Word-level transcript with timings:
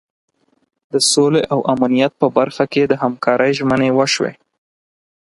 د 0.91 0.95
سولې 1.11 1.41
او 1.53 1.59
امنیت 1.73 2.13
په 2.21 2.27
برخه 2.37 2.63
کې 2.73 2.81
د 2.87 2.93
همکارۍ 3.03 3.51
ژمنې 3.59 3.89
وشوې. 3.97 4.33